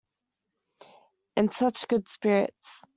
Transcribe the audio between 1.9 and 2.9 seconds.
spirits.